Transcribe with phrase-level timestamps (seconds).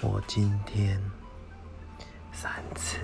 [0.00, 1.00] 我今天
[2.32, 2.98] 三次。